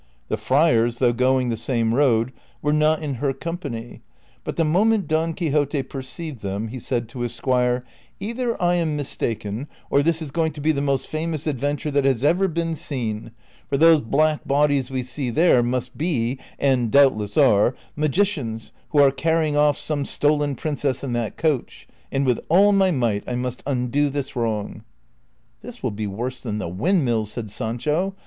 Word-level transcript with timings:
The 0.29 0.35
friars, 0.37 0.97
though 0.97 1.13
going 1.13 1.49
the 1.49 1.55
same 1.55 1.93
road, 1.93 2.33
were 2.63 2.73
not 2.73 3.03
in 3.03 3.13
her 3.21 3.33
company; 3.33 4.01
but 4.43 4.55
the 4.55 4.65
moment 4.65 5.07
Don 5.07 5.35
Quixote 5.35 5.83
perceived 5.83 6.39
them 6.39 6.69
he 6.69 6.79
said 6.79 7.07
to 7.09 7.19
his 7.19 7.35
squire,'' 7.35 7.85
Either 8.19 8.59
I 8.59 8.73
am 8.73 8.95
mis 8.95 9.15
taken, 9.15 9.67
or 9.91 10.01
this 10.01 10.19
is 10.19 10.31
going 10.31 10.53
to 10.53 10.59
be 10.59 10.71
the 10.71 10.81
most 10.81 11.05
famous 11.05 11.45
adventure 11.45 11.91
that 11.91 12.03
has 12.03 12.23
ever 12.23 12.47
been 12.47 12.73
seen, 12.75 13.29
for 13.69 13.77
those 13.77 14.01
black 14.01 14.47
bodies 14.47 14.89
we 14.89 15.03
see 15.03 15.29
there 15.29 15.61
must 15.61 15.95
be, 15.95 16.39
and 16.57 16.89
doubtless 16.89 17.37
are, 17.37 17.75
magicians 17.95 18.71
who 18.89 18.97
are 18.99 19.11
carrying 19.11 19.55
off 19.55 19.77
some 19.77 20.03
stolen 20.05 20.55
princess 20.55 21.03
in 21.03 21.13
that 21.13 21.37
coach, 21.37 21.87
and 22.11 22.25
with 22.25 22.39
all 22.49 22.71
my 22.71 22.89
might 22.89 23.23
I 23.27 23.35
must 23.35 23.61
undo 23.67 24.09
this 24.09 24.35
wrong."" 24.35 24.81
This 25.61 25.83
will 25.83 25.91
be 25.91 26.07
worse 26.07 26.41
than 26.41 26.57
the 26.57 26.67
windmills," 26.69 27.31
said 27.31 27.51
Sancho. 27.51 28.15